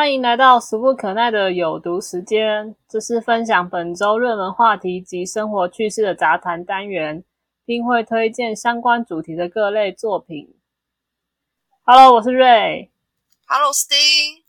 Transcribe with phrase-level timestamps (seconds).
[0.00, 7.22] 欢迎来到俗不可耐的有毒时间，这是分享本周热门话题及生活趣事的杂谈单元，
[7.66, 10.56] 并会推荐相关主题的各类作品。
[11.84, 12.90] Hello，我是瑞。
[13.46, 14.42] Hello，Sting。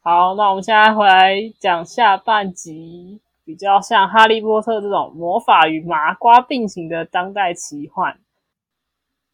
[0.00, 8.18] 好，那我们现在回来讲下半集，比较像《哈利波特》这种魔法与麻瓜并行的当代奇幻。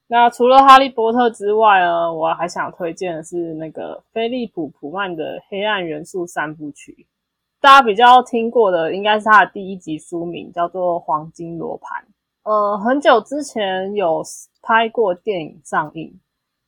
[0.09, 6.93] 那除了《哈利波特》之外呢，我还想推荐的是那个菲利普·普曼的《黑暗元素三部曲》。
[7.61, 12.01] 大家比较听过的应该是他的第一集书名叫做《黄金罗盘》。
[12.49, 14.23] 呃，很久之前有
[14.63, 16.21] 拍过电影上映，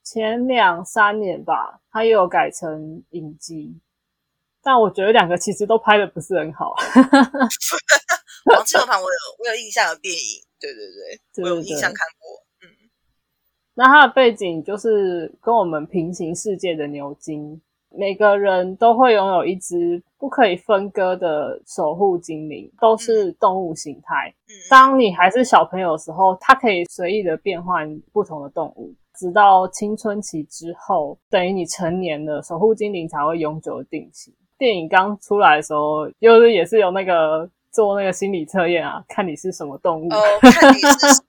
[0.03, 3.79] 前两三年吧，它也有改成影集。
[4.61, 6.75] 但我觉得两个其实都拍的不是很好。
[8.51, 12.48] 黄金罗盘我有我有印象的电影，对对对，对我有印象看过。
[13.79, 17.61] 嗯，那它的背景就是跟我们平行世界的牛津，
[17.97, 24.35] 每个人都会拥有一只不可以分割的守护精灵，都是动物形态。
[24.49, 34.35] 嗯当你还是小朋友的时候，它可以随意的变换不同的动物，直到青春期之后，等于你成年了，守护精灵才会永久的定型。
[34.59, 40.09] 电影刚出来的时候，就是也是有那个做那个心理测验啊，看你是什么动物。
[40.13, 41.23] 哦，看你是什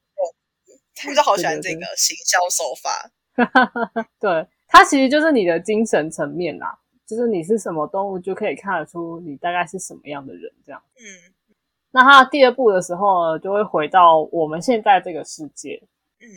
[1.00, 3.11] 么，他们就好喜欢这个行销手法。
[4.19, 10.81] 对，它其实就是你的精神层面啦，就是你是什么动物，就可以看得出你大概是什么样的人这样。
[10.97, 11.33] 嗯
[11.91, 15.81] 那它第二部的时候呢，就会回到我们现在这个世界。
[16.19, 16.28] 嗯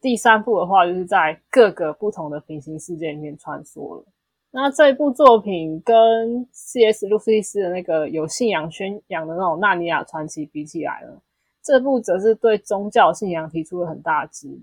[0.00, 4.04] 第三部的话，就是在各个不同的平行世界里面穿梭了。
[4.50, 7.06] 那这一部作品跟 C.S.
[7.06, 11.20] 路易斯的那个有信仰宣扬的那种《纳尼亚传奇》比起来呢，
[11.62, 14.62] 这部则是对宗教信仰提出了很大质疑。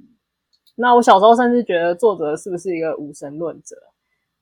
[0.75, 3.75] 那我小时候甚至觉得作者是不是一个无神论者？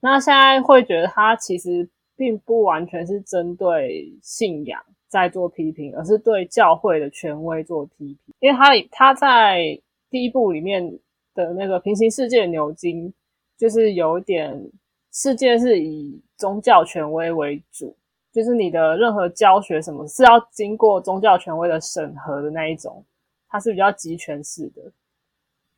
[0.00, 8.34] 那现在会觉得他其实并不完全是针对信仰在做批评，而是对教会的权威做批评。
[8.38, 9.80] 因为他他在
[10.10, 10.98] 第一部里面
[11.34, 13.12] 的那个平行世界牛津，
[13.56, 14.70] 就是有点
[15.12, 17.96] 世界是以宗教权威为主，
[18.38, 23.04] 就是你的任何教学什么是要经过宗教权威的审核的那一种，
[23.48, 24.92] 它是比较集权式的。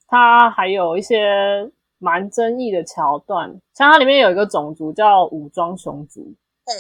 [0.07, 1.67] 它还有一些
[1.97, 6.21] 蛮争议的桥段，像它里面有一个种族叫武装熊族，
[6.67, 6.73] 嗯，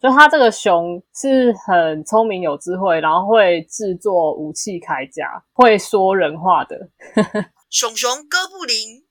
[0.00, 6.88] 就它这个熊是很聪明有智慧，然后会制作武器铠甲，会说人话的。
[7.70, 9.04] 熊熊哥布林，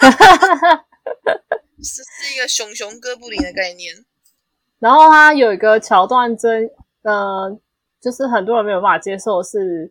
[1.84, 4.06] 是是一个熊熊哥布林的概念。
[4.84, 6.70] 然后他有一个桥段真，
[7.04, 7.58] 呃，
[8.02, 9.90] 就是很多人没有办法接受，是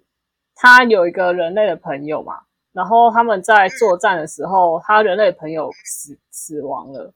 [0.54, 2.42] 他有一个人类的朋友嘛，
[2.74, 7.12] 然后他们在作战的时候，他人类的朋友死死亡了，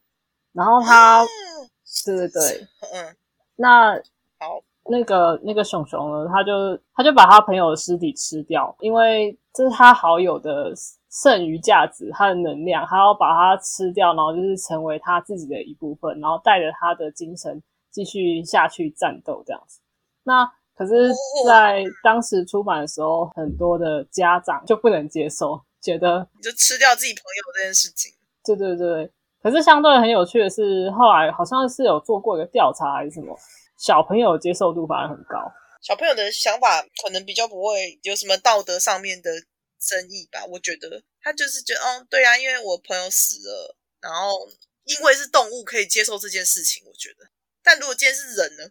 [0.54, 1.70] 然后他，嗯。
[2.06, 3.16] 对对对，嗯，
[3.56, 3.96] 那
[4.40, 10.74] 好，那个那个熊熊呢，他就他就把他朋友的尸体吃掉，因为这是他好友的
[11.10, 19.80] 剩余价值，他的能量，他要把它吃掉，然后就是成为他自己的一部分，然后带着他的精神继续下去战斗这样子。
[20.24, 21.12] 那可是，
[21.48, 28.14] 在当时出版的时候，很多的家长就不能接受，觉得你就吃掉自己朋友这件事情。
[28.44, 29.12] 对对对。
[29.42, 33.38] 可是相对很有趣的是，后来好像是有做过一个调查还是什么，
[33.78, 35.38] 小朋友接受度反而很高。
[35.82, 39.32] 小朋友的想法可能比较不会有什么道德上面的
[39.80, 44.48] 争议吧，我觉得他就是觉得，哦，对啊，因为我朋友死了，然后
[44.84, 47.26] 因为是动物可以接受这件事情，我觉得。
[47.68, 48.64] 但如果今天是人呢？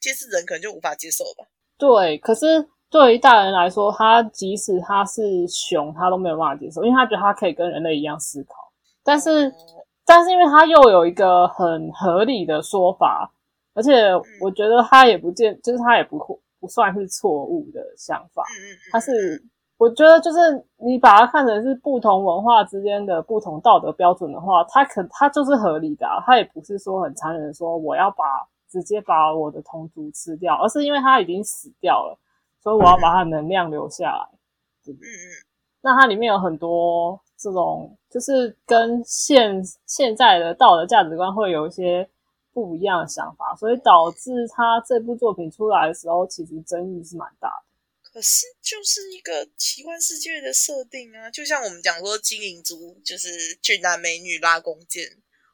[0.00, 1.44] 今天是人可能就无法接受吧。
[1.76, 8.54] 对，可是对于大人来说，他即使他是熊，他都没有办法接受，因为他觉得他可以跟人类一样思考。
[9.04, 9.52] 但是，哦
[10.06, 13.30] 但是因为他又有一个很合理的说法，
[13.74, 14.10] 而且
[14.40, 16.18] 我觉得他也不见，就是他也不
[16.58, 18.42] 不算是错误的想法。
[18.90, 19.44] 他是
[19.78, 20.38] 我觉得就是
[20.76, 28.24] 你把它看成是不同文化之间的不同道德标准的话，它可它就是合理的、啊，它也不是说很残忍的说我要把
[28.68, 32.18] 直接把我的同族吃掉，而是因为它已经死掉了，
[32.60, 34.28] 所以我要把它能量留下来。
[34.86, 34.98] 嗯嗯
[35.80, 42.08] 那它里面有很多这种，就是跟现现在的道德价值观会有一些
[42.52, 47.67] 不一样的想法，所以导致他这部作品出来的时候，其实争议是蛮大的。
[48.18, 55.04] 可是就是一个奇幻世界的设定啊，就像我们讲说精灵族就是俊男美女拉弓箭，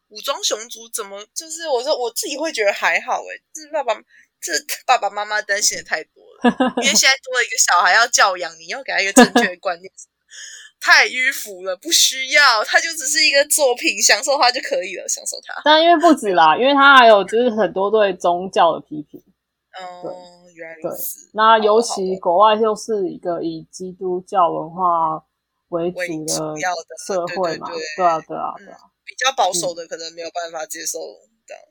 [0.08, 3.94] 武装熊族怎么就是我说我自己会觉得还好诶、这爸爸
[4.40, 4.54] 这
[4.86, 9.92] 爸爸妈妈担心的太多了，因为现在多了一个小孩要教养，你要给他一个正确的观念。
[10.80, 15.60] 太迂腐了，不需要，他就只是一个作品，享受它就可以了，享受它。
[15.66, 19.22] 但因为不止啦，因为他还有就是很多对宗教的批评。
[19.80, 20.14] 哦，
[20.54, 21.30] 原来如此。
[21.34, 25.24] 那尤其国外就是一个以基督教文化
[25.68, 26.34] 为主的
[27.04, 28.78] 社会嘛，对啊，对啊，对啊。
[29.04, 30.98] 比较保守的可能没有办法接受
[31.46, 31.62] 这样。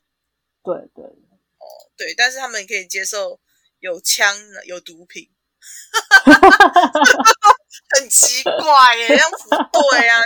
[0.64, 1.04] 对对。
[1.06, 1.66] 哦，
[1.98, 3.40] 对，但是他们可以接受
[3.80, 4.36] 有枪、
[4.66, 5.30] 有毒品。
[7.96, 10.20] 很奇怪耶，这样不对啊！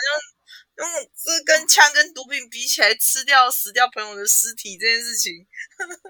[0.78, 5.34] 用用这跟枪跟毒品比起来，吃掉死掉朋友的尸体这件事情，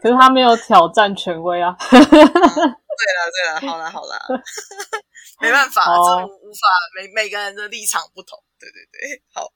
[0.02, 1.76] 可是他没有挑战权威啊。
[1.90, 4.20] 对了对了，好了好了，
[5.40, 8.44] 没办法，这无法每每个人的立场不同。
[8.60, 9.54] 对对对，好。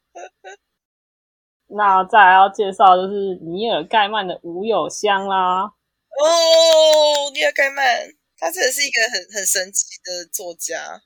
[1.73, 5.63] 那再来要介绍就是尼尔盖曼的《无有香》啦。
[5.63, 11.01] 哦，尼尔盖曼，他真的是一个很很神奇的作家。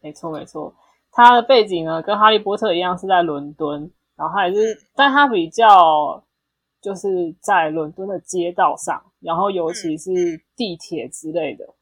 [0.00, 0.74] 没错，没错，
[1.24, 6.24] 他的背景呢跟哈利波特一样是在伦敦，然后他也是，但他比较
[6.80, 10.12] 就是在伦敦的街道上，然后尤其是
[10.54, 11.74] 地铁之类的，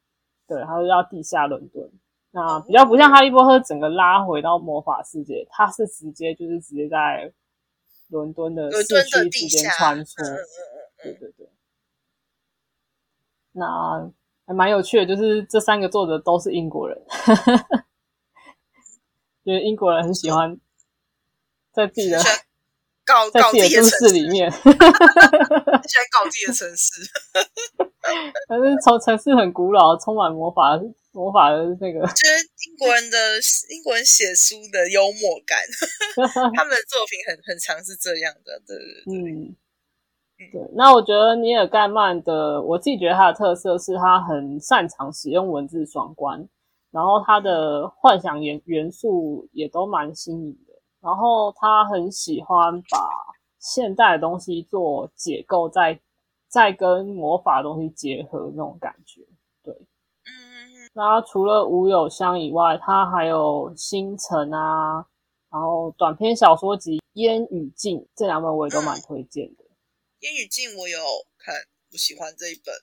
[0.49, 1.87] 对，他是叫地下伦敦。
[2.31, 7.31] 那比较不像哈利波特整个拉回到魔法世界，他是直接就是直接在
[8.09, 10.17] 伦敦的市区之间穿梭。
[11.03, 11.47] 对对对。
[13.53, 14.11] 那
[14.47, 16.99] 还蛮有趣的，就是这三个作者都是英国人。
[19.47, 20.59] 因为英国人很喜欢
[21.73, 22.19] 在自己的
[23.05, 24.75] 搞 在自己的都市里面，喜欢
[26.11, 27.09] 搞自己的城市。
[28.49, 30.77] 但是从城市很古老、充满魔法、
[31.13, 32.35] 魔法的那个，觉得
[32.67, 33.39] 英国人的
[33.71, 35.57] 英国人写书的幽默感，
[36.57, 38.61] 他们的作品很很常是这样的。
[38.67, 39.57] 对对对，嗯，
[40.51, 40.61] 对。
[40.75, 46.49] 那我觉得尼尔盖曼的，我自己觉得他的特色是他很擅长使用文字双关。
[46.97, 50.73] 然后他的幻想元元素也都蛮新颖的，
[51.03, 53.11] 然后他很喜欢把
[53.59, 56.01] 现代的东西做解构，再
[56.49, 59.21] 再跟魔法的东西结合那种感觉。
[59.63, 65.05] 对，嗯，那除了无有香以外，他还有星辰啊，
[65.51, 69.65] 然后短篇小说集《烟雨镜》这两本我也都蛮推荐的。
[70.21, 70.99] 《烟雨镜》我有
[71.37, 71.55] 看，
[71.93, 72.75] 我喜欢这一本。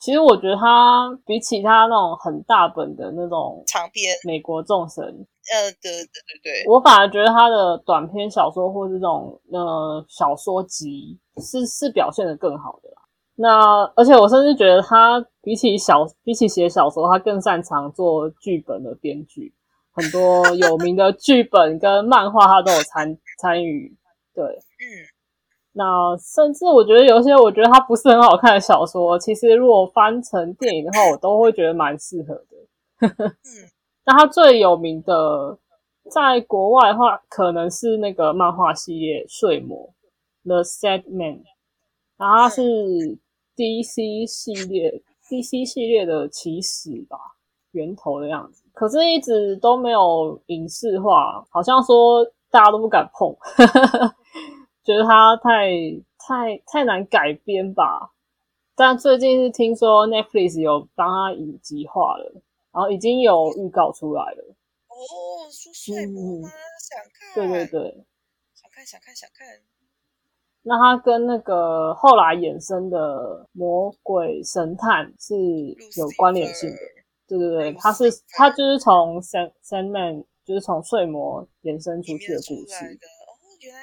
[0.00, 6.08] 其实我觉得他比起他那种很大本的那种长篇《美国众神》，呃，对对
[6.42, 12.96] 对对，我反而觉得他的短篇小说或这种呃小说集是是表现的更好的啦。
[13.34, 19.54] 那而且我甚至觉得他比起小比起写小说，他更擅长做剧本的编剧，
[19.92, 23.94] 很多有名的剧本跟漫画他都有参参与。
[24.34, 25.19] 对，嗯。
[25.72, 33.06] 那甚至我觉得有些我觉得它不是很好看的小说，其实如果翻成电影的话，我都会觉得蛮适合的。
[33.06, 33.36] 嗯，
[34.04, 35.56] 那它最有名的
[36.10, 39.90] 在国外的话，可能是那个漫画系列《睡魔》
[40.48, 41.44] The Sad Man，
[42.18, 42.62] 然后它是
[43.56, 47.16] DC 系列 DC 系列的起始吧，
[47.70, 48.64] 源头的样子。
[48.72, 53.32] 可是一直都没有影视化，好像说大家都不敢碰。
[54.90, 55.70] 觉得它太
[56.18, 58.10] 太太难改编吧，
[58.74, 62.42] 但最近是听说 Netflix 有帮它影集化了，
[62.72, 64.56] 然后已经有预告出来了。
[64.88, 66.48] 哦，说睡魔吗？
[66.80, 67.34] 想看？
[67.34, 68.04] 对对对，
[68.52, 69.46] 想看想看想看。
[70.62, 75.36] 那它跟那个后来衍生的魔鬼神探是
[75.96, 76.76] 有关联性的。
[77.28, 82.98] 对对对，它是它就是从 Sand Sandman 就是从睡魔衍生出去的故事。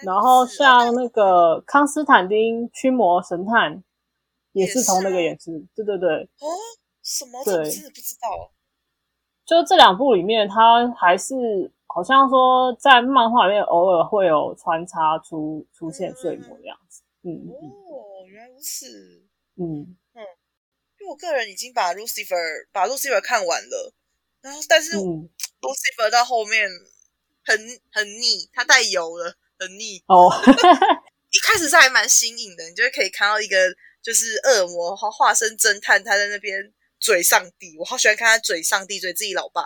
[0.03, 3.84] 然后像那个康斯坦丁驱魔神探，
[4.51, 6.24] 也是从那个演示，对对对。
[6.39, 6.48] 哦，
[7.03, 7.43] 什么？
[7.43, 8.51] 对，不知道。
[9.46, 17.01] 就这两部里面，他还是好像说在漫画里面偶尔会有穿插出出现睡魔的样子。
[17.24, 17.50] 嗯。
[17.50, 18.88] 哦，原来如此。
[19.55, 20.24] 嗯嗯。
[21.00, 23.93] 因为我个人已经把 Lucifer 把 Lucifer 看完了，
[24.41, 26.67] 然后但是 Lucifer 到后面
[27.46, 27.57] 很
[27.91, 29.38] 很腻，它太油了。
[29.60, 30.30] 很腻哦，
[31.32, 33.58] 一开始是还蛮新颖的，你就会可以看到一个
[34.04, 39.64] 就是恶魔和化身侦探，他在那边嘴上帝，我好喜欢看他嘴上帝，嘴自己老爸，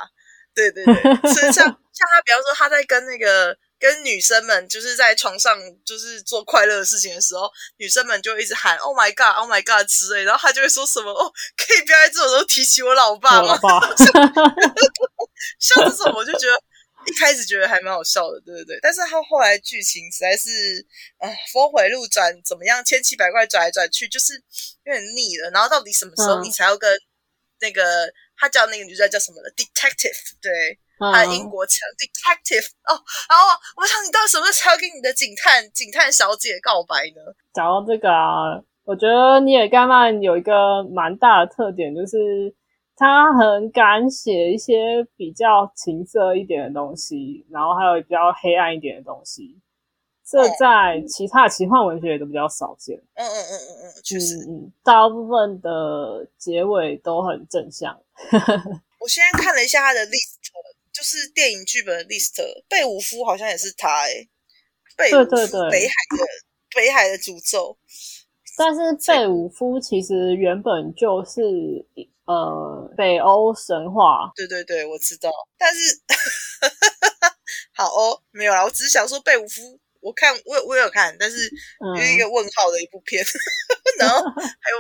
[0.55, 0.93] 对对对，
[1.33, 13.60] 所以像像他，比方说他在跟那个跟女生们就是在床上就是做快乐的事情的时候，女生们就一直喊 “Oh my God, Oh my God” 之类，然后他就会说什么“哦， 可以不要在这种时候提起我老爸吗？”
[15.60, 16.60] 像这种我就觉得。
[17.05, 20.50] 一开始觉得还蛮好笑的，对对对，但是他后来剧情实在是
[21.17, 24.34] 啊峰回路转，怎么样千奇百怪转来转去，就是
[24.84, 25.50] 有点腻了。
[25.51, 26.89] 然后到底什么时候你才要跟
[27.60, 30.17] 那个他叫那个女主角叫什么的 detective？
[30.41, 32.93] 对，他的英国腔 detective 哦，
[33.29, 33.46] 然后
[33.77, 37.22] 我想你到底什么时候要跟你的警探警探小姐告白呢？
[37.53, 42.53] 讲到这个啊，我觉得你也盖曼有一个蛮大的特点，就是
[43.01, 49.60] 他很敢写一些比较情色一点的东西，然后还有比较黑暗一点的东西。
[50.24, 52.96] 这在其他的奇幻文学也都比较少见。
[53.15, 58.00] 嗯嗯嗯嗯嗯，就是，嗯，大部分的结尾都很正向。
[59.01, 60.38] 我现在看了一下他的 list，
[60.93, 62.38] 就是电影剧本的 list，
[62.70, 64.29] 贝武夫好像也是他哎，
[64.96, 66.24] 贝对对北海的
[66.75, 67.75] 北海的诅咒。
[68.58, 71.41] 但是贝武夫其实原本就是
[72.31, 74.31] 呃北欧神话。
[74.35, 75.29] 对对对，我知道。
[75.57, 76.00] 但是
[77.75, 79.79] 好哦，没有啦，我只是想说贝武夫。
[80.01, 81.38] 我看我我有看，但是
[81.95, 83.23] 有一个问号的一部片，
[84.00, 84.77] 然后还有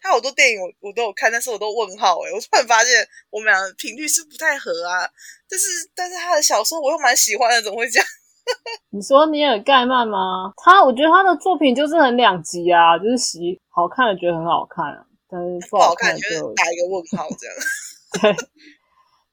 [0.00, 5.04] 他好多电影我我都有看，但是我都问号哎，我突然发现我们俩频率是不太合啊。
[5.46, 8.08] 但是但是他的小说我又蛮喜欢的，怎么会这样？
[8.90, 10.52] 你说尼尔盖曼吗？
[10.56, 14.84] 他我觉得他的作品就是很两极啊，就是喜好看的觉得很好看，
[15.32, 17.56] 但是不好看就打一个问号这样。
[18.20, 18.46] 对。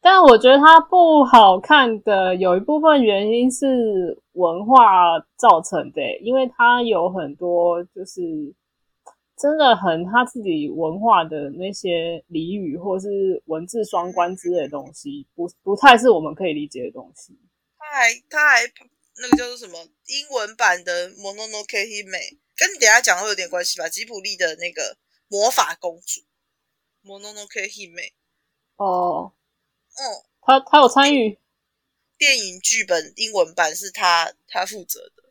[0.02, 8.22] 但我觉得它不好看的有一部分原因是文化造成的，因为它有很多就是
[9.38, 17.38] 真的很他自己文化的那些俚语或是文字双关之类的东西，不不太是我们可以理解的东西。
[17.78, 18.62] 他还他还
[19.22, 19.74] 那个叫做什么
[20.08, 22.08] 英文版的《Mononoke Hime》，
[22.56, 23.90] 跟你等下讲会有点关系吧？
[23.90, 24.96] 吉卜力的那个
[25.30, 26.22] 魔法公主
[27.08, 27.96] 《Mononoke Hime》
[28.76, 29.32] 哦。
[29.96, 30.02] 嗯，
[30.42, 31.40] 他他有参与
[32.18, 35.24] 电影剧本英文版是他他负责的，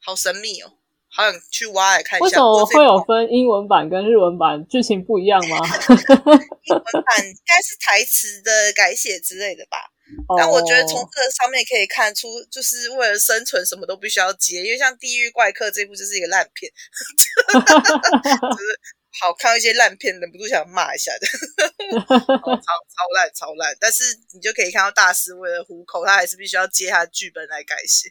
[0.00, 0.72] 好神秘哦，
[1.08, 2.24] 好想去挖来看一下。
[2.24, 5.56] 为什么会有分英文版跟日文版剧情不一样吗？
[5.58, 9.78] 英文版应该是台词的改写之类的吧。
[10.38, 16.72] 但我觉得从这个上面可以看出，就是为了生存什么都必须要接，因为像《地狱怪客》这部就是一个烂片，
[17.52, 18.80] 就是。
[19.20, 21.26] 好看一些烂片，忍不住想骂一下的，
[22.06, 23.74] 超超烂超烂。
[23.80, 28.10] 但是你就可以看到大师为了糊口，他还是必须要接他的剧本来改写。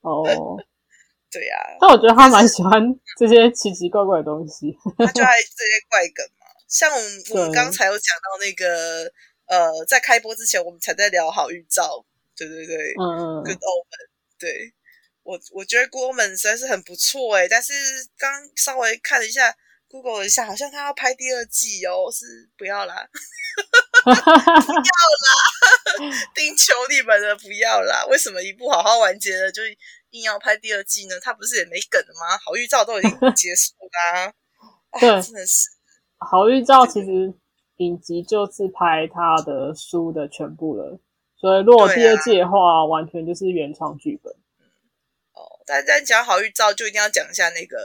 [0.00, 0.24] 哦，
[1.30, 1.56] 对呀。
[1.80, 2.82] 但我觉得他蛮喜欢
[3.18, 6.46] 这些奇奇怪怪的东西，他就爱这些怪梗嘛。
[6.66, 9.04] 像我们 我们刚才有讲到那个
[9.46, 12.04] 呃，在开播之前我们才在聊好预兆，
[12.36, 14.72] 对对对，嗯嗯，Good Omen，对
[15.22, 17.72] 我我觉得 Good Omen 实在是很不错哎，但是
[18.16, 19.54] 刚稍微看了一下。
[19.94, 23.08] Google 一下，好像他要拍第二季哦，是不要啦，
[24.02, 24.16] 不要
[24.74, 28.04] 啦， 丁求你们了，不要啦！
[28.10, 29.62] 为什么一部好好完结了，就
[30.10, 31.14] 硬要拍第二季呢？
[31.20, 32.36] 他不是也没梗了吗？
[32.44, 34.34] 好预兆都已经 结束啦，
[34.98, 35.68] 对，真的是
[36.18, 36.84] 好预兆。
[36.84, 37.32] 其实
[37.76, 40.98] 影集就是拍他的书的全部了，
[41.36, 44.32] 所以如果第二季的话，完全就是原创剧本。
[45.34, 47.78] 哦，但但讲好预兆，就一定要讲一下那个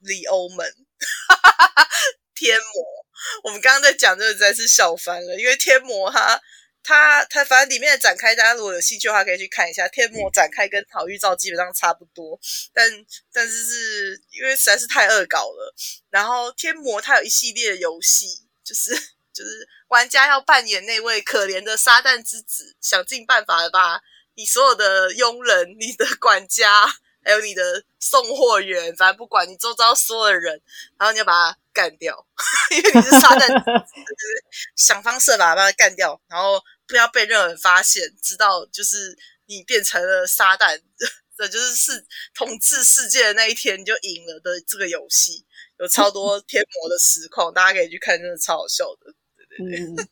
[0.00, 0.83] 李欧门。
[2.34, 3.06] 天魔，
[3.44, 5.36] 我们刚刚在讲这个，真是笑翻了。
[5.36, 6.40] 因为天魔，他
[6.82, 9.88] 他他，反正里面的展开，大家如果有兴趣的话，可以去看一下。
[9.88, 12.38] 天魔展开跟草玉照基本上差不多，
[12.72, 12.90] 但
[13.32, 15.74] 但是是因为实在是太恶搞了。
[16.10, 18.26] 然后天魔他有一系列的游戏，
[18.64, 18.90] 就是
[19.32, 24.00] 就是玩家要扮演那位可怜的撒旦之子，想尽办法的把
[24.34, 26.92] 你所有的佣人、你的管家。
[27.24, 27.62] 还有你的
[27.98, 30.60] 送货员，反正不管你周遭所有的人，
[30.98, 32.26] 然后你要把他干掉，
[32.70, 34.44] 因为你是撒旦，就是
[34.76, 39.16] 想方设法把他干掉，然后不要被任何人发现，直到就是
[39.46, 40.80] 你变成了撒旦，
[41.36, 45.44] 这就是世统治世界的那一天你就赢了的这个游戏，
[45.78, 49.14] 有超多天魔的实况，大家可以去看，真的超好笑的。
[49.56, 50.04] 对对对，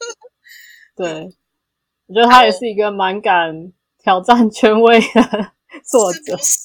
[0.97, 1.37] 对，
[2.09, 5.52] 我觉得他也是一个蛮敢挑战权威的。
[5.85, 6.64] 作者是，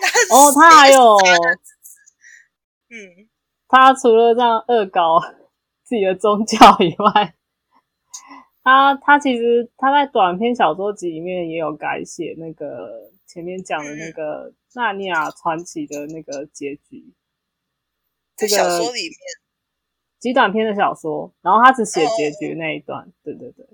[0.32, 1.16] 哦，他还有，
[2.88, 3.28] 嗯，
[3.68, 5.20] 他除了这样恶搞
[5.82, 7.34] 自己的宗教以外，
[8.62, 17.12] 他他其实他在短篇小说集里面也有改写那个前面讲的那个《纳尼亚传奇》的那个结局，
[18.36, 19.12] 在小说里面，
[20.18, 23.66] 极短篇的小说，然后他只写结局那一段，对对对，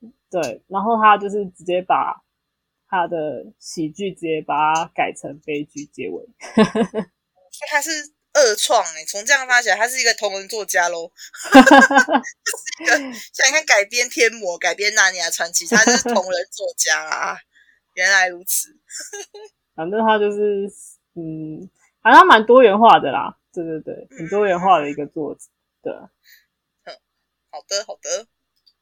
[0.00, 2.22] 嗯，对，然后他就是直接把。
[2.94, 6.24] 他的喜剧直接把它改成悲剧结尾，
[6.54, 7.90] 所以他是
[8.32, 11.10] 二创哎，从这样发起来，他是一个同人作家喽。
[11.16, 11.58] 是
[12.82, 17.36] 一个像你看改编《天魔》、改编《纳尼亚传奇》，他就是同人作家啊。
[17.94, 18.76] 原来如此，
[19.76, 20.68] 反正他就是
[21.14, 21.70] 嗯，
[22.02, 23.38] 好像蛮多元化的啦。
[23.52, 25.42] 对对对，很多元化的一个作者。
[25.80, 26.98] 对，嗯，
[27.52, 28.26] 好的好的，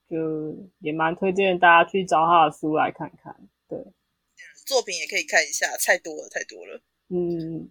[0.09, 3.37] 就也蛮推荐大家去找他的书来看看。
[3.69, 3.79] 对，
[4.65, 6.81] 作品也可以看一下，太多了，太多了。
[7.09, 7.71] 嗯，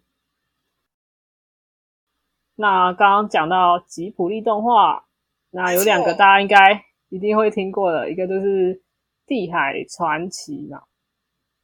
[2.55, 5.07] 那刚刚讲到吉普力动画，
[5.50, 8.75] 那有两个大家应该一定会听过的，一个就是
[9.25, 10.83] 《地海传奇》嘛，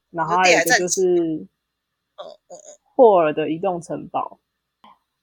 [0.09, 4.39] 然后还有一个就是，嗯嗯嗯，霍尔的移动城堡。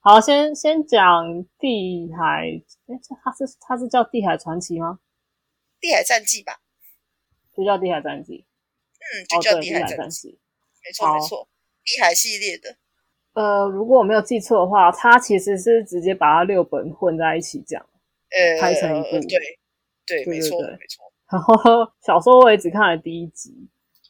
[0.01, 5.01] 好，先先讲地海，哎，这它是它是叫地海传奇吗？
[5.81, 6.61] 地海战记吧，
[7.55, 8.47] 就叫地海战记。
[9.13, 10.39] 嗯，就叫地海战记，
[10.85, 11.49] 没错没错，
[11.83, 12.77] 碧海系列的。
[13.35, 17.85] 呃，如果我没有记错的话，它其实是直接把它六本混在一起讲，
[18.31, 19.11] 呃，拍成一部。
[19.27, 19.59] 对
[20.07, 21.13] 对，没错没错。
[21.31, 21.55] 然后
[22.05, 23.53] 小说我也只看了第一集，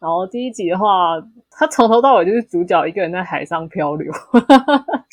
[0.01, 1.15] 然后第一集的话，
[1.51, 4.13] 他从头到尾就是主角一个人在海上漂流。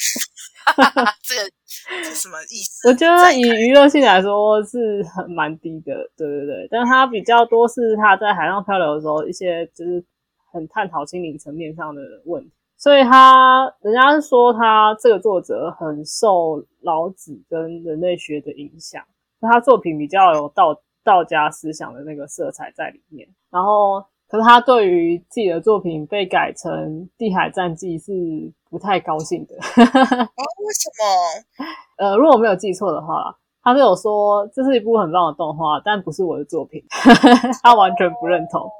[1.23, 2.87] 这个是什么意思？
[2.87, 6.67] 我觉得以娱乐性来说是很蛮低的，对对对。
[6.69, 10.03] 但他比较多是他在海上漂流的时候，一些就是
[10.51, 12.51] 很探讨心灵层面上的问题。
[12.77, 19.03] 所以他人家是说他这个作者很受老子跟人类学的影响，
[19.39, 23.27] 他作品比较有道道家思想的那个色彩在里面。
[23.49, 24.03] 然后。
[24.31, 26.71] 可是他对于自己的作品被改成
[27.17, 29.57] 《地海战记》是不太高兴的。
[29.57, 29.61] 啊？
[29.83, 31.65] 为什么？
[31.99, 36.81] 呃，如果我没有记错的话，他是有说这是一部很棒的动画，但不是我的作品，
[37.61, 38.71] 他完全不认同。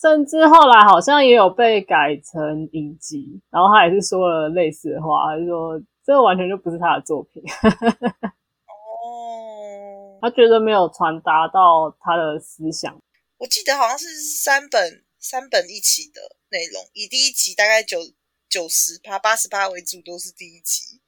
[0.00, 7.42] 甚至后来好像也有被改成影集，然后他也是说了类似的话，他就说这完全就不是他的作品。
[8.70, 12.94] 哦，他觉得没有传达到他的思想。
[13.40, 18.12] 我记得好像是三本三本一起的内容，以第一集大概九
[18.50, 21.00] 九十趴八十趴为主，都是第一集。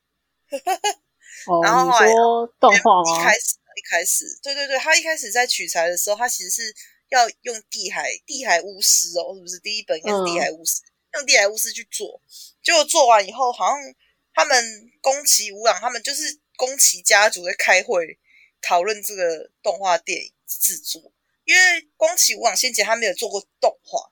[1.62, 2.11] 然后后来
[2.59, 3.21] 动画吗？
[3.21, 6.75] 一开始一开始，对对对，他一开始在取材的时候，他其实是
[7.11, 9.59] 要用地海地海巫师哦，是不是？
[9.59, 10.81] 第一本应该是地海巫师，
[11.12, 12.18] 用地海巫师去做，
[12.62, 13.95] 结果做完以后，好像
[14.33, 18.18] 他们宫崎吾朗他们就是宫崎家族在开会
[18.62, 21.12] 讨论这个动画电影制作。
[21.53, 24.11] 因为宫崎吾朗先前他没有做过动画，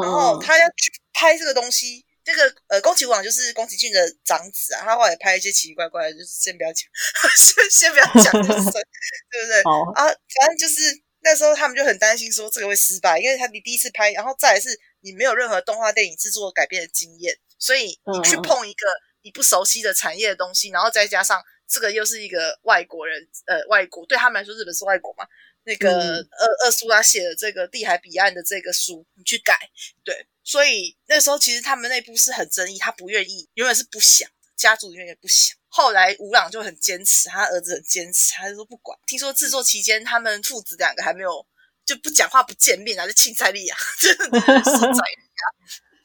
[0.00, 2.04] 然后他要去拍这个东西。
[2.24, 6.84] 这个呃，宫崎吾朗就是宫崎骏的长子啊，他后来拍一些奇奇怪怪的，就是先不要讲，
[7.38, 9.62] 先先不要讲，就是对不对？
[9.96, 10.74] 啊，反正就是
[11.20, 14.68] 那时候他们就很担心说这个会失败，因为他你第一次拍，然后再来是
[15.00, 18.86] 你没有任何动画电影制作改编的经验，所以你去碰一个
[19.22, 25.26] 你不熟悉的产业的东西，然后再加上这个又是一个外国人，呃，外国对他们来说日本是外国嘛。
[25.68, 29.54] 那个二二叔他写的这个《地海彼岸》的这个书，你去改，
[30.02, 34.26] 对，所以那时候其实他们内部是很争议，他不愿意，永远是不想，
[34.56, 35.54] 家族里面也不想。
[35.68, 38.98] 后来吴朗就很坚持，他儿子很坚持，他就说不管。
[39.06, 41.46] 听说制作期间，他们父子两个还没有
[41.84, 45.44] 就不讲话、不见面啊，就亲在力啊， 真的是在力啊，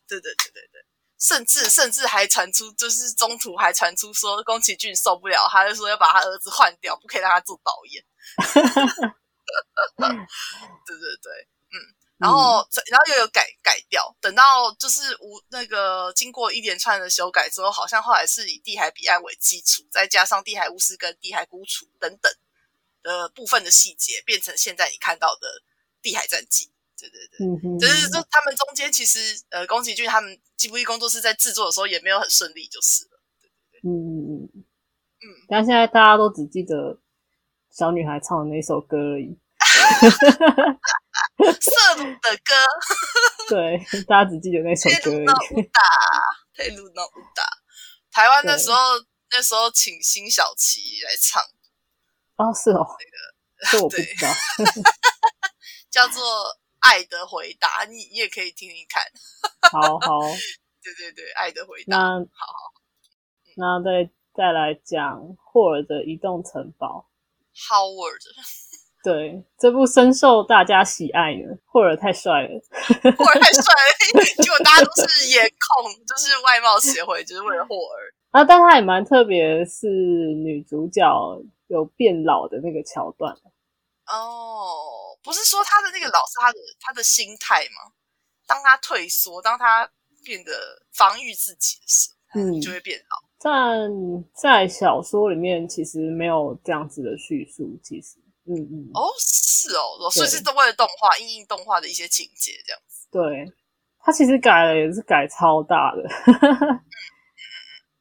[0.10, 0.86] 对对对对对，
[1.18, 8.04] 甚至甚至还传出，就是中途还传出说宫崎骏受不了，他就说要把他儿子换掉，不可以让他做导演。
[10.86, 11.32] 对对对，
[11.72, 11.78] 嗯，
[12.18, 22.32] 然后然后又有改改掉，等到就是无那个经过一连串的修改之后，好像后来是以地海彼岸为基础，再加上地海巫师跟地海孤雏等等
[23.02, 25.62] 的部分的细节，变成现在你看到的
[26.02, 26.72] 地海战记。
[26.98, 33.20] 对对对，就是说他们中间其实呃，宫崎骏他们吉卜力工作室在制作的时候也没有很顺利，就是了。
[33.42, 34.66] 对对对，嗯嗯嗯。
[35.22, 37.00] 嗯，但现在大家都只记得。
[37.76, 39.36] 小女孩唱的那首歌而已，
[41.62, 42.54] 色鲁的歌，
[43.50, 45.70] 对，大家只记得那首歌而已。
[46.56, 47.44] 佩鲁诺乌达，
[48.12, 48.78] 台湾那时候
[49.32, 51.42] 那时候请辛晓琪来唱，
[52.38, 52.86] 哦，是哦，
[53.64, 54.28] 那个我不知道，
[55.90, 56.24] 叫做
[56.80, 59.04] 《爱的回答》，你你也可以听听看。
[59.72, 60.20] 好好，
[60.84, 61.98] 对对对，《爱的回答》。
[62.00, 62.74] 那好好，
[63.58, 67.10] 那再再来讲霍尔的移动城堡。
[67.56, 68.22] Howard，
[69.04, 71.58] 对这部深受大家喜爱呢。
[71.66, 72.50] 霍尔太帅了，
[73.18, 73.64] 霍尔太帅
[74.16, 78.44] 了， 结果大家都是颜控，就是外貌协会，就是为了霍尔啊。
[78.46, 81.04] 但他也蛮特别，是女主角
[81.68, 83.34] 有变老的那个桥段。
[84.08, 87.92] 哦，不是说他的那个老是他的他的心态吗？
[88.48, 89.90] 当他退缩，当他
[90.24, 90.52] 变得
[90.94, 93.30] 防御自己的时候，嗯，就会变老。
[93.40, 93.90] 但
[94.34, 97.78] 在小说里面，其实没有这样子的叙述。
[97.84, 103.08] 其实，嗯嗯，哦，是哦，所以是为了动画，应应动画的一些情节这样子。
[103.12, 103.52] 对，
[104.00, 106.04] 他其实改了，也是改超大的。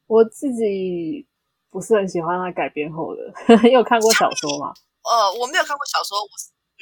[0.06, 1.26] 我自己
[1.70, 3.22] 不是很喜欢他改编后的，
[3.62, 4.72] 你有看过小说吗？
[5.04, 6.28] 呃，我没有看过小说，我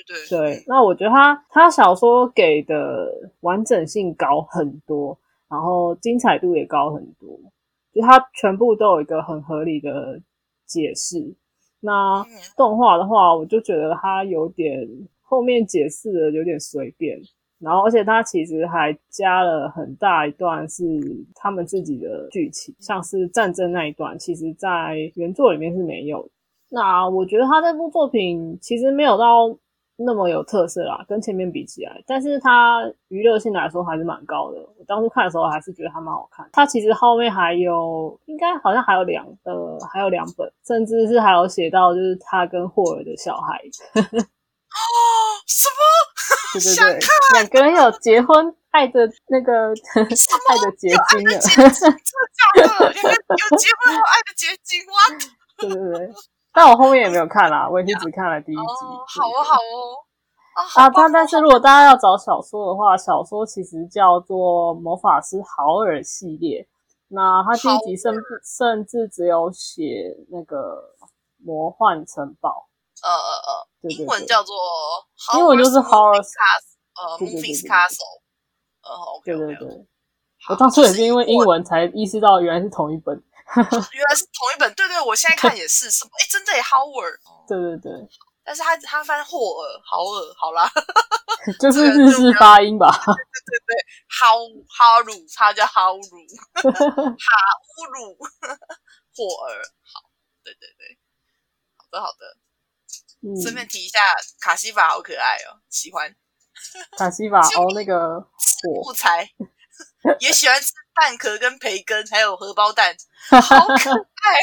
[0.07, 3.07] 对对，那我觉得他他小说给的
[3.40, 5.18] 完整性高很多，
[5.49, 7.38] 然后精彩度也高很多，
[7.92, 10.18] 就他全部都有一个很合理的
[10.66, 11.37] 解释。
[11.80, 12.24] 那
[12.56, 14.86] 动画的话，我就觉得它有点
[15.22, 17.18] 后面解释的有点随便。
[17.58, 20.82] 然后，而且它其实还加了很大一段是
[21.34, 26.26] 他们自己的剧情，像是战争那一段，其实在原作里面是没有。
[26.70, 29.54] 那我觉得他这部作品其实没有到
[30.02, 34.58] 那么有特色啦，跟前面比起来，但是它娱乐性来说还是蛮高的。
[34.78, 36.48] 我当初看的时候还是觉得还蛮好看。
[36.52, 43.60] 它其实后面还有，应该好像还有两呃，还有两本，甚至是还有写到就是他跟霍尔的小孩。
[43.94, 44.00] 哦，
[45.46, 45.78] 什么？
[46.54, 47.00] 对对对，
[47.34, 51.92] 两个人有结婚，爱的那个 爱的结晶了，真的假
[52.56, 52.92] 的？
[52.94, 54.94] 有 有结婚有爱的结晶吗？
[55.58, 56.08] 对对对，
[56.54, 58.60] 但我后面也没有看啦，我已经只看了第一集。
[58.60, 60.04] 哦，好哦，好哦。
[60.76, 66.66] 啊，但但是如果大家要找小说的话，小说其实叫做《魔法师豪尔》系列。
[67.08, 70.82] 那他第一集甚甚至只有写那个
[71.38, 72.68] 魔幻城堡。
[73.02, 73.70] 呃呃呃。
[73.88, 74.54] 英文叫做，
[75.38, 78.20] 英文就是 Horror Castle，呃，Moving Castle，
[78.82, 79.86] 呃，对对对，
[80.50, 83.16] 我当初也是因为英文才意识到原来是同一本，
[83.92, 88.08] 原来是同一本，对对，我现在看也是什么，哎，真的，Howard，对对对，
[88.44, 90.70] 但是他他翻霍尔，豪尔，好啦，
[91.58, 93.76] 就是日式发音吧，对对对，
[94.08, 94.30] 哈
[94.68, 96.68] 哈鲁，他叫哈鲁，哈
[97.76, 98.18] 乌鲁，
[99.16, 100.10] 霍尔，好，
[100.44, 100.98] 对对对，
[101.76, 102.36] 好的好的。
[103.42, 103.98] 顺便提一下，
[104.40, 106.16] 卡西法好可爱哦，喜欢。
[106.96, 108.18] 卡西法哦，那个
[108.82, 109.28] 火柴，
[110.20, 112.94] 也喜欢吃蛋壳跟培根，还有荷包蛋，
[113.30, 114.36] 好可爱，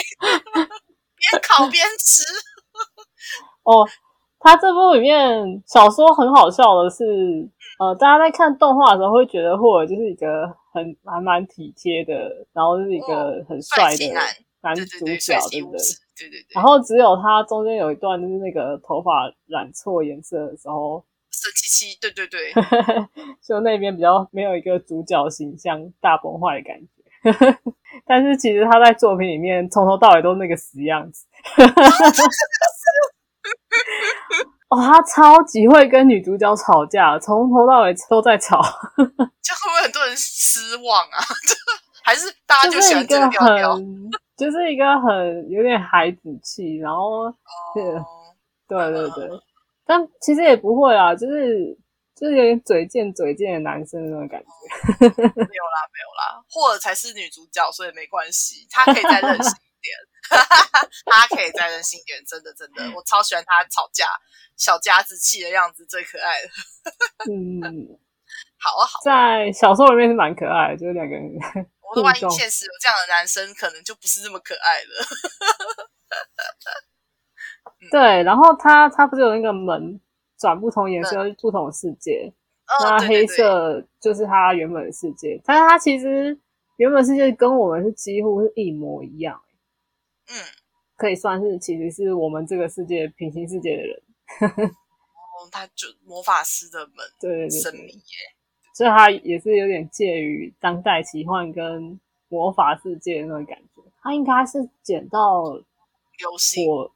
[0.52, 2.24] 边烤边吃。
[3.62, 3.88] 哦，
[4.39, 7.06] 他这部里面小说很好笑的是，
[7.78, 14.12] 呃，大家在看动画的时候会觉得霍尔就是一个很还蛮体贴的，然后是一个很帅的
[14.62, 15.78] 男主角，对不对？
[16.17, 21.06] 对对对，然后只有他中间有一段就是那个头发染错颜色的时候，
[21.38, 22.52] 色七七，对对对，
[23.45, 26.88] 就那边比较没有一个主角形象大崩坏的感觉。
[28.06, 31.26] 但是其实他在作品里面从头到尾都那个死样子。
[34.69, 38.62] 哦，他超级会跟女主角吵架，从头到尾都在吵。
[38.62, 41.17] 就会不会很多人失望啊？
[42.04, 43.78] 还是大家就喜欢这个调调？
[44.38, 47.32] 就是一个很有点孩子气，然后
[47.73, 47.84] 对
[48.67, 49.30] 对对对，
[49.88, 51.78] 但其实也不会啊，就是
[52.13, 54.47] 就是有点嘴贱嘴贱的男生那种感觉。
[55.00, 59.95] 没有啦，没有啦，霍尔才是女主角，所以没关系，他可以再任性一点，
[61.08, 64.06] 他可以再任性一点，真的真的，我超喜欢他吵架
[64.58, 66.50] 小家子气的样子，最可爱的。
[67.32, 67.62] 嗯，
[68.60, 71.32] 好啊好，在小说里面是蛮可爱的，就是两个人。
[71.82, 75.06] 我说，万一现实有这样的男生，可能就不是那么可爱了。
[77.92, 80.00] 对，然后他他不是有那个门
[80.38, 82.34] 转不同颜色不同的世界？
[82.82, 86.38] 那黑色就是他原本的世界，但是他其实
[86.78, 89.42] 原本世界跟我们是几乎是一模一样。
[90.30, 90.36] 嗯，
[90.98, 94.02] 可以算是其实是我们这个世界平行世界的人。
[95.38, 98.02] 哦，他就魔法师的门，对神秘耶。
[98.74, 103.82] 所以它也是有点介于当代奇幻跟魔法世界那种感觉。
[104.02, 106.92] 它应该是捡到流星火，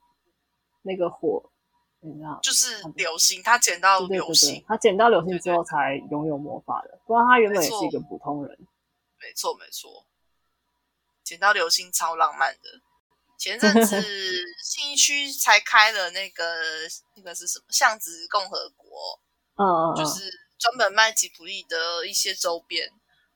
[0.83, 1.51] 那个火，
[1.99, 2.39] 你知道？
[2.41, 6.99] 就是流星，他捡到流星，他捡到流星之后才拥有魔法的。
[7.05, 8.57] 不然他原本也是一个普通人。
[9.19, 10.05] 没错没错，
[11.23, 12.81] 捡到流星超浪漫的。
[13.37, 14.01] 前阵子
[14.63, 16.43] 信义区才开了那个
[17.15, 19.19] 那个是什么巷子共和国？
[19.55, 20.29] 嗯，就是。
[20.61, 22.87] 专门卖吉普力的一些周边，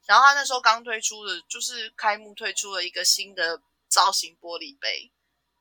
[0.05, 5.11] 然后他那时候刚推出的，就是开幕推出了一个新的造型玻璃杯，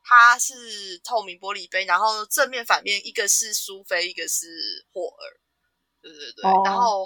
[0.05, 5.40] 它是透明玻璃杯，然后正面反面一个是苏菲，一个是霍尔，
[6.03, 7.05] 对对对，然后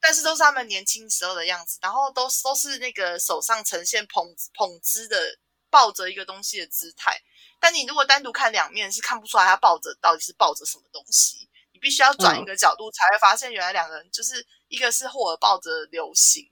[0.00, 7.20] 但是都是他们年轻时候的样子，然后都都是那个手上呈现捧捧姿的抱着一个东西的姿态，
[7.60, 11.50] 但你如果单独看两面是看不出来他抱着到底是抱着什么东西。
[11.72, 16.42] 你必须要转一个角度，才会发现原来两个人就是一个是霍尔抱着流星，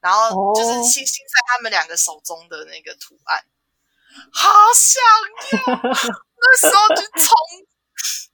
[0.00, 3.42] 然后就是星星在他们两个手中的那个图案，
[4.32, 5.02] 好想
[5.66, 5.80] 要！
[5.82, 7.34] 那时候就冲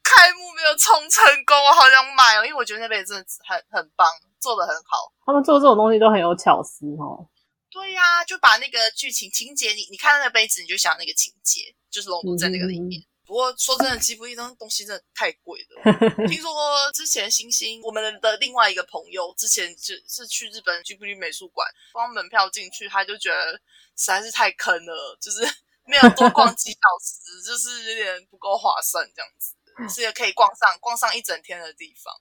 [0.03, 4.09] 开幕没有冲成功，我好想买哦，因为我觉得那杯真的很很棒，
[4.41, 5.13] 做的很好。
[5.25, 7.29] 他们做这种东西都很有巧思哦。
[7.71, 13.01] 对呀，就把那个剧情情节，你你看那个杯子，你就想那个情节，就是融入在那个里面。
[13.25, 15.93] 不过说真的，吉卜力东东西真的太贵了。
[16.27, 16.51] 听说
[16.93, 23.53] 之前星星我们的另外一个朋友之前就是去日本吉卜力美术馆，光门票进去他就觉得
[23.97, 25.43] 实在是太坑了，就是
[25.91, 29.57] 没有多逛几小时，就是有点不够划算这样子，
[29.89, 32.15] 是可以逛上逛上一整天的地方。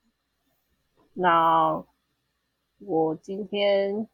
[1.14, 1.84] 那
[2.80, 4.08] 我今天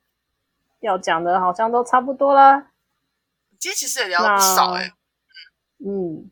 [0.82, 2.72] 要讲的好像都差不多啦。
[3.58, 4.92] 今天其实也聊不少哎。
[5.80, 6.30] 嗯，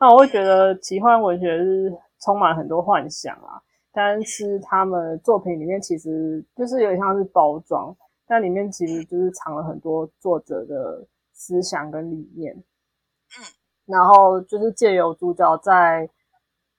[0.00, 7.94] 那我会觉得奇幻文学是充满很多幻想啊，但是他们作品里面其实就是有点像是包装，
[8.26, 11.06] 但里面其实就是藏了很多作者的
[11.38, 12.54] 思想跟理念。
[12.54, 13.40] 嗯，
[13.86, 16.10] 然后就是借由主角在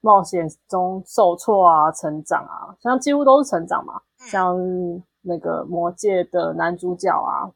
[0.02, 4.56] 冒险中受挫啊、成长啊，像几乎都是成长嘛，像
[5.22, 7.50] 那个魔界的男主角啊，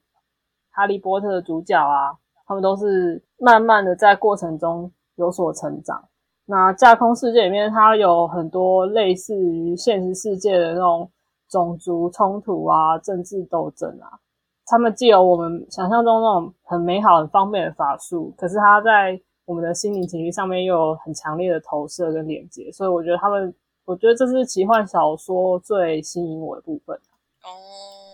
[0.71, 2.17] 哈利波特的主角啊。
[2.45, 6.09] 他们都是慢慢的在过程中有所成长。
[6.45, 11.09] 那架空世界里面，它有很多类似于现实世界的那种
[11.47, 14.19] 种族冲突啊、政治斗争啊。
[14.65, 22.71] 他们既有我们想象中那种很美好、很方便的法术，可是他在我们的心灵情绪上面又有很强烈的投射跟连接。
[22.71, 23.53] 所以我觉得他们，
[23.85, 26.95] 我觉得这是奇幻小说最吸引我的部分。
[26.95, 27.49] 哦，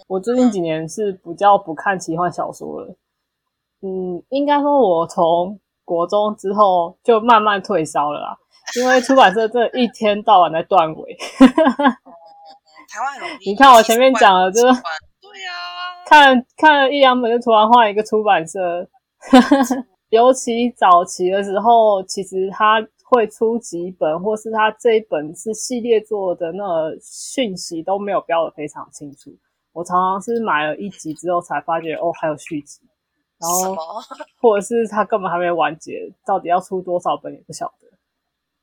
[0.08, 2.96] 我最近几年是比较不看奇幻小说了。
[3.82, 8.38] 嗯，应该说，我从国中之后就慢慢退烧了啦，
[8.76, 11.16] 因为出版社这一天到晚在断尾。
[12.90, 14.82] 台湾很 你看我前面讲了，就是
[16.10, 18.90] 看看了一两本就突然换一个出版社。
[20.10, 29.30] 尤其早期的时候，其实他会出几本，或是他这一本是系列做的，那个讯息都没有标的非常清楚。
[29.72, 32.82] 我常常是买了一集之后才发觉，哦，还有续集。
[33.38, 34.02] 然后，
[34.42, 37.88] 或者是他根本还没完结，到底要出多少本也不晓得。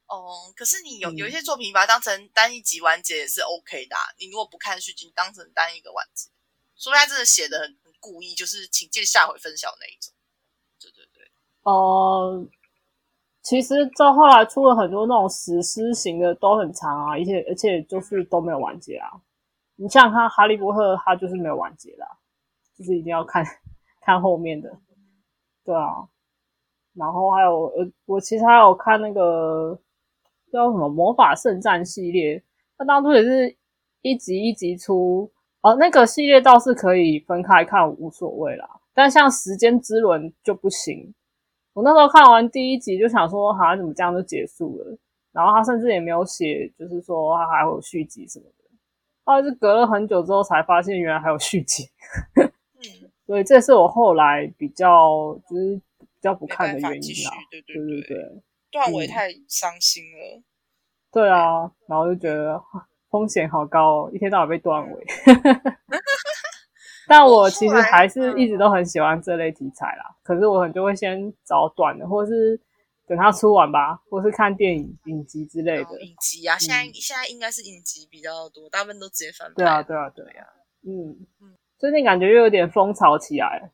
[0.08, 3.94] 哦，可是你有有一些作品，把它当成单一集完结也是 OK 的。
[4.18, 6.28] 你如果不看续集，当成单一个完结，
[6.76, 10.12] 说明他真的写的很很故意，就是请见下回分晓那一种。
[10.80, 11.30] 对对对。
[11.62, 12.46] 哦，
[13.42, 19.10] 其实到后来出了很多那种史诗型的，都很长啊，而且而且就是都没有完结啊。
[19.76, 22.06] 你像他《哈利波特》，他就是没有完结的，
[22.76, 23.44] 就是一定要看。
[24.06, 24.70] 看后面的，
[25.64, 26.06] 对啊，
[26.94, 29.76] 然后还有呃，我其实还有看那个
[30.52, 32.40] 叫什么《魔法圣战》系列，
[32.78, 33.56] 它当初也是
[34.02, 35.28] 一集一集出
[35.66, 38.70] 哦，那个系列倒是可以分开看，无所谓啦。
[38.94, 41.12] 但像《时间之轮》就不行。
[41.72, 44.96] 我那时候看完第一集就想说，好像怎么这样就结束了？
[45.32, 48.64] 然后他甚至也没有写，就是说他还会有续集什么的。
[49.24, 51.90] 后来是隔了很久之后才发现，原来还有续集。
[53.26, 57.32] 所以这是我后来比较就是比较不看的原因啦。
[57.50, 60.42] 对对对对，段尾太伤心了。
[61.10, 62.62] 对啊，然后就觉得
[63.16, 65.06] 风险好高哦，一天到晚被断尾。
[67.08, 70.14] 但我其实还是一直都很喜欢这类题材啦。
[70.22, 72.60] 可是我可能就会先找短的，或者是
[73.06, 76.02] 等它出完吧，或是看电影影集之类的。
[76.02, 79.54] 影集啊，现在现在应该是影集比较多，大部分都直接翻拍。
[79.54, 80.46] 对啊，对啊，对啊。
[80.82, 81.56] 嗯嗯。
[81.78, 83.70] 最近感觉又有点风潮起来，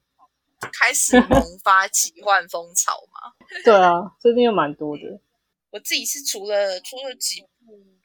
[0.78, 3.33] 开始萌发奇幻风潮嘛？
[3.64, 5.02] 对啊，最近又蛮多的。
[5.70, 7.48] 我自己是除了除了几部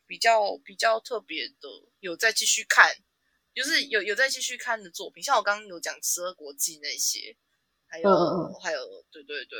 [0.07, 1.67] 比较比较特别的，
[1.99, 2.95] 有在继续看，
[3.53, 7.37] 就是有有在继续看的作品，像我刚刚有讲《十二国记》那些，
[7.87, 8.09] 还有
[8.61, 8.79] 还有，
[9.11, 9.59] 对对对，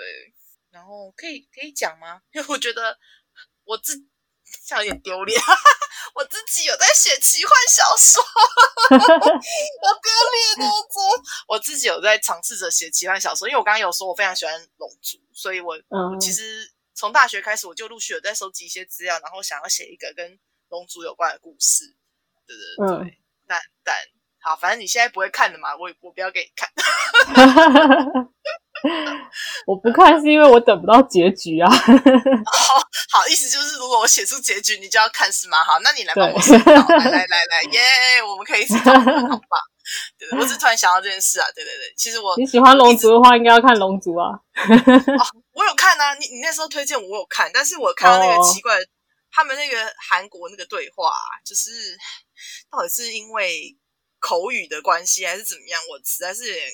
[0.72, 2.22] 然后可以可以讲吗？
[2.34, 2.98] 因为我觉得
[3.66, 3.94] 我自
[4.64, 5.40] 像有点丢脸。
[6.16, 8.24] 我自己有在写奇幻小说，
[8.90, 9.02] 我丢
[10.58, 10.74] 脸哦！
[10.90, 11.00] 这
[11.48, 15.78] 我自己有在尝试着写奇幻小说，因为我刚刚有说我非常喜欢龙族，所以我
[16.20, 21.84] 其实从大学开始我就陆续有在收集一些资料，然后想要写一个跟龙族有关的故事。
[22.48, 22.64] 对对
[23.04, 23.96] 对，但但
[24.40, 26.68] 好，反正你现在不会看的嘛，我我不要给你看。
[29.66, 31.70] 我不看是因为我等不到结局啊。
[31.70, 31.78] 好
[33.12, 35.64] 好，意思就是如果我写出结局，你就要看是吗？
[35.64, 36.58] 好，那你来帮我写。
[36.58, 38.24] 来来来来，耶！
[38.24, 39.58] 我们可以一起讨论，好吧？
[40.18, 41.48] 对对，我只突然想到这件事啊。
[41.54, 44.30] 对对对，其实我你喜欢龙族的话，应该要看龙族啊。
[44.30, 45.26] 哦，
[45.58, 48.78] 我有看啊，你你那时候推荐我有看，但是我看到那个奇怪，
[49.32, 51.12] 他们那个韩国那个对话，
[51.44, 51.98] 就是
[52.70, 53.76] 到底是因为
[54.20, 55.82] 口语的关系还是怎么样？
[55.90, 56.70] 我实在是有点。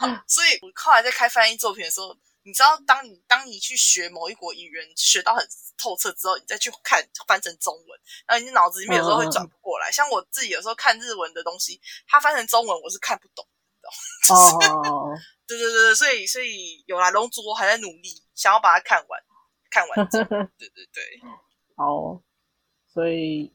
[0.28, 5.44] 所以，我后来在开翻译作品的时候，你知道，当你当你去学某一国语言，学到很
[5.76, 9.90] 透彻之后，你再去看翻成中文，然后你脑子里面有时候会转不过来。
[9.90, 13.44] 像我自己有时候看日文的东西，它翻成中文我是看不懂，
[14.30, 14.99] 哦，
[15.46, 19.20] 对对对对，所以所以有啦，龙族我还在努力，想要把它看完，
[19.70, 20.24] 看完整。
[20.28, 21.20] 对对对，
[21.76, 22.20] 好，
[22.92, 23.52] 所以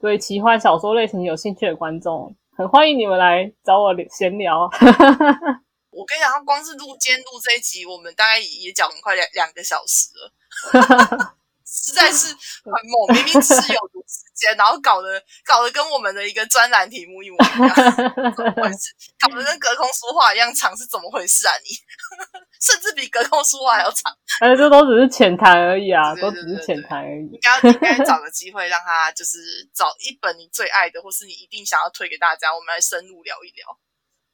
[0.00, 4.68] 对奇幻小说类型有兴趣的观众，很欢迎你们来找我闲聊。
[5.90, 11.36] 我跟你讲，光是录监录这一集，我们大概也讲了快两两个小时了。
[11.72, 18.92] 实在是很猛， 明明只是有读时间，然后搞得搞得跟我们的一个专栏题目一模一样，怎么回事？
[19.18, 21.52] 搞得跟隔空说话一样长，是怎么回事啊？
[21.64, 21.70] 你
[22.60, 27.24] 甚至比隔空说话还要长，哎，这都只是浅谈而已啊，都只是浅谈而已。
[27.32, 29.38] 应该应该找个机会让他就是
[29.74, 33.66] 找一本你最爱的，或是你一定想要推给大家，我们来深入聊一聊。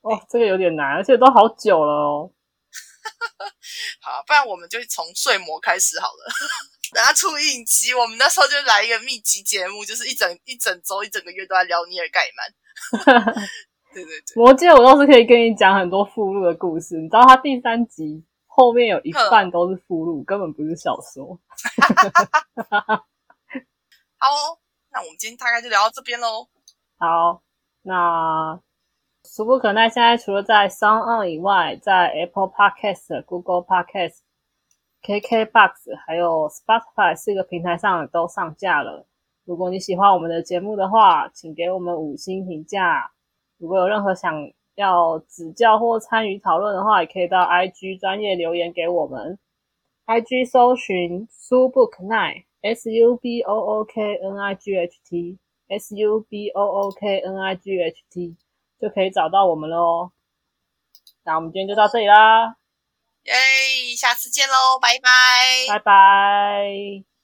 [0.00, 2.30] 哦，这个有点难，而且都好久了哦。
[4.02, 6.32] 好，不然我们就从睡魔开始好了。
[6.92, 13.34] 等他出影期，我们那时候就来一个密集节目，就是一整一整周、一整个月都在聊尼尔盖曼。
[13.92, 16.96] 对对对，魔戒我倒是可以跟你讲很多附录的故事。
[16.96, 21.38] 你知道他第三集后面有一半都是附录，根本不是小说。
[24.18, 24.28] 好，
[24.90, 26.48] 那我们今天大概就聊到这边喽。
[26.98, 27.42] 好，
[27.82, 28.60] 那
[29.24, 34.18] 俗不可耐，现在除了在 Sound On 以外，在 Apple Podcast、Google Podcast。
[35.08, 39.06] KKBox 还有 Spotify 四个平台上都上架了。
[39.46, 43.10] 如果你喜欢我们的节目的话，请给我们五星评价。
[43.56, 44.34] 如果有任何想
[44.74, 49.38] 要指教或参与讨论的话，也可以到 IG 专业留言给我们。
[50.06, 56.20] IG 搜寻 Subooknight S U B O O K N I G H T S U
[56.20, 58.36] B O O K N I G H T
[58.78, 60.12] 就可以找到我们了哦。
[61.24, 62.56] 那我们今天就到这里啦。
[63.24, 63.34] 耶，
[63.96, 67.08] 下次见喽，拜拜，拜拜。